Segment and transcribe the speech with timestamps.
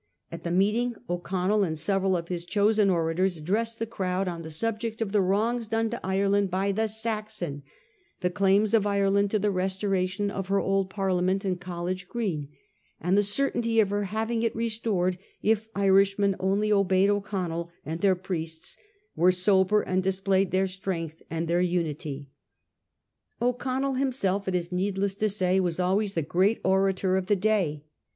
[0.31, 4.49] At the meeting O'Connell and several of his chosen orators addressed the crowd on the
[4.49, 7.61] subject of the wrongs done to Ireland by' the Saxon,'
[8.21, 12.49] the claims of Ireland to the restoration of her old Parliament in College Green,
[12.99, 18.15] and the certainty of her having it restored if Irishmen only obeyed O'Connell and their
[18.15, 18.77] priests,
[19.15, 22.31] were sober, and displayed their strength and their unity.
[23.39, 27.83] O'Connell himself, it is needless to say, was always the great orator of the day.